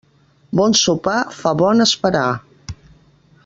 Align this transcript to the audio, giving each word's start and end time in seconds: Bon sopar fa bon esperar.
Bon 0.59 0.73
sopar 0.79 1.19
fa 1.41 1.53
bon 1.61 1.85
esperar. 1.87 2.27